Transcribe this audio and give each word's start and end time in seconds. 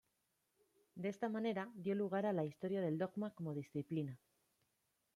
De 0.95 1.09
esta 1.09 1.29
manera 1.29 1.69
dio 1.75 1.93
lugar 1.93 2.25
a 2.25 2.33
la 2.33 2.43
historia 2.43 2.81
del 2.81 2.97
dogma 2.97 3.35
como 3.35 3.53
disciplina. 3.53 4.19